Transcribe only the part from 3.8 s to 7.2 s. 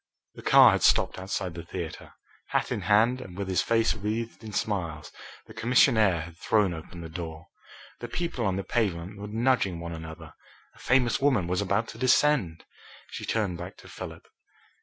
wreathed in smiles, the commissionaire had thrown open the